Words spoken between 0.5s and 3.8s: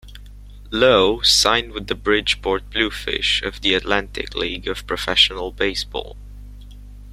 Loe signed with the Bridgeport Bluefish of the